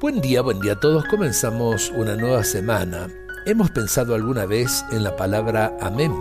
Buen 0.00 0.22
día, 0.22 0.40
buen 0.40 0.60
día 0.60 0.72
a 0.72 0.80
todos. 0.80 1.04
Comenzamos 1.04 1.92
una 1.94 2.16
nueva 2.16 2.42
semana. 2.42 3.08
¿Hemos 3.44 3.70
pensado 3.70 4.14
alguna 4.14 4.46
vez 4.46 4.82
en 4.92 5.04
la 5.04 5.14
palabra 5.14 5.76
amén? 5.78 6.14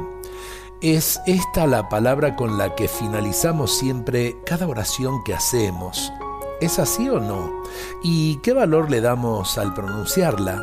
Es 0.82 1.22
esta 1.26 1.66
la 1.66 1.88
palabra 1.88 2.36
con 2.36 2.58
la 2.58 2.76
que 2.76 2.90
finalizamos 2.90 3.78
siempre 3.78 4.36
cada 4.46 4.68
oración 4.68 5.24
que 5.24 5.34
hacemos. 5.34 6.12
¿Es 6.60 6.78
así 6.78 7.08
o 7.08 7.22
no? 7.22 7.64
¿Y 8.04 8.40
qué 8.40 8.52
valor 8.52 8.92
le 8.92 9.00
damos 9.00 9.58
al 9.58 9.74
pronunciarla? 9.74 10.62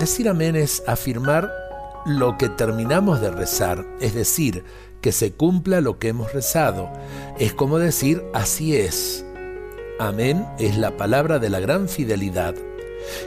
Decir 0.00 0.28
amén 0.28 0.56
es 0.56 0.82
afirmar 0.88 1.48
lo 2.04 2.36
que 2.36 2.48
terminamos 2.48 3.20
de 3.20 3.30
rezar, 3.30 3.86
es 4.00 4.12
decir, 4.12 4.64
que 5.00 5.12
se 5.12 5.34
cumpla 5.34 5.80
lo 5.80 6.00
que 6.00 6.08
hemos 6.08 6.32
rezado. 6.32 6.90
Es 7.38 7.54
como 7.54 7.78
decir 7.78 8.24
así 8.34 8.74
es. 8.74 9.25
Amén 9.98 10.46
es 10.58 10.76
la 10.76 10.94
palabra 10.98 11.38
de 11.38 11.48
la 11.48 11.58
gran 11.58 11.88
fidelidad. 11.88 12.54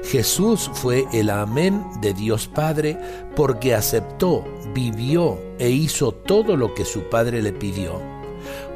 Jesús 0.03 0.69
fue 0.73 1.07
el 1.13 1.31
amén 1.31 1.83
de 1.99 2.13
Dios 2.13 2.47
Padre 2.47 2.95
porque 3.35 3.73
aceptó, 3.73 4.43
vivió 4.73 5.39
e 5.57 5.71
hizo 5.71 6.11
todo 6.11 6.55
lo 6.55 6.75
que 6.75 6.85
su 6.85 7.09
Padre 7.09 7.41
le 7.41 7.53
pidió. 7.53 7.99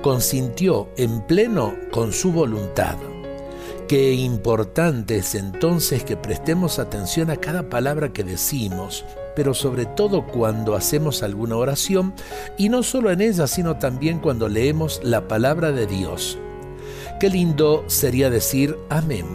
Consintió 0.02 0.90
en 0.98 1.22
pleno 1.22 1.76
con 1.92 2.14
su 2.14 2.32
voluntad. 2.32 2.96
Qué 3.88 4.14
importante 4.14 5.18
es 5.18 5.36
entonces 5.36 6.04
que 6.04 6.18
prestemos 6.18 6.80
atención 6.80 7.30
a 7.30 7.36
cada 7.38 7.70
palabra 7.70 8.12
que 8.12 8.24
decimos, 8.24 9.06
pero 9.36 9.54
sobre 9.54 9.86
todo 9.86 10.26
cuando 10.26 10.76
hacemos 10.76 11.22
alguna 11.22 11.58
oración, 11.58 12.16
y 12.58 12.70
no 12.70 12.82
solo 12.82 13.12
en 13.12 13.22
ella, 13.22 13.46
sino 13.46 13.78
también 13.78 14.18
cuando 14.18 14.50
leemos 14.50 15.00
la 15.04 15.28
palabra 15.28 15.72
de 15.72 15.86
Dios. 15.86 16.40
Qué 17.24 17.30
lindo 17.30 17.86
sería 17.88 18.30
decir 18.30 18.78
amén, 18.90 19.26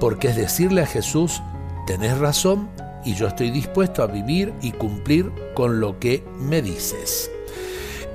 porque 0.00 0.28
es 0.28 0.36
decirle 0.36 0.80
a 0.80 0.86
Jesús, 0.86 1.42
tenés 1.86 2.16
razón 2.16 2.70
y 3.04 3.12
yo 3.12 3.26
estoy 3.26 3.50
dispuesto 3.50 4.02
a 4.02 4.06
vivir 4.06 4.54
y 4.62 4.72
cumplir 4.72 5.30
con 5.54 5.78
lo 5.78 6.00
que 6.00 6.24
me 6.38 6.62
dices. 6.62 7.30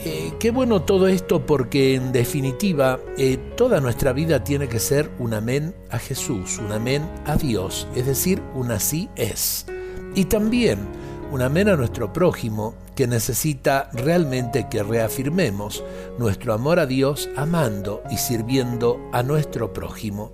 Eh, 0.04 0.34
qué 0.40 0.50
bueno 0.50 0.82
todo 0.82 1.08
esto 1.08 1.46
porque 1.46 1.94
en 1.94 2.12
definitiva 2.12 3.00
eh, 3.16 3.38
toda 3.56 3.80
nuestra 3.80 4.12
vida 4.12 4.44
tiene 4.44 4.68
que 4.68 4.80
ser 4.80 5.12
un 5.20 5.36
amén 5.36 5.76
a 5.92 6.00
Jesús, 6.00 6.58
un 6.58 6.72
amén 6.72 7.08
a 7.28 7.36
Dios, 7.36 7.88
es 7.96 8.08
decir, 8.08 8.42
un 8.56 8.72
así 8.72 9.08
es. 9.16 9.68
Y 10.16 10.26
también 10.26 10.80
un 11.32 11.42
amén 11.42 11.70
a 11.70 11.78
nuestro 11.78 12.12
prójimo 12.12 12.76
que 12.96 13.08
necesita 13.08 13.90
realmente 13.94 14.68
que 14.70 14.84
reafirmemos 14.84 15.84
nuestro 16.20 16.54
amor 16.54 16.80
a 16.80 16.86
Dios 16.86 17.30
amando 17.38 18.04
y 18.12 18.18
sirviendo 18.18 19.00
a 19.14 19.24
nuestro 19.24 19.74
prójimo. 19.74 20.34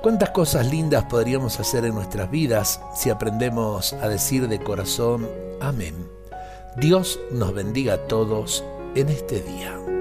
¿Cuántas 0.00 0.30
cosas 0.30 0.70
lindas 0.70 1.04
podríamos 1.04 1.58
hacer 1.60 1.84
en 1.84 1.94
nuestras 1.94 2.30
vidas 2.30 2.80
si 2.94 3.10
aprendemos 3.10 3.92
a 3.94 4.08
decir 4.08 4.48
de 4.48 4.60
corazón 4.60 5.28
amén? 5.60 6.08
Dios 6.76 7.18
nos 7.32 7.52
bendiga 7.52 7.94
a 7.94 8.06
todos 8.06 8.64
en 8.94 9.08
este 9.08 9.42
día. 9.42 9.97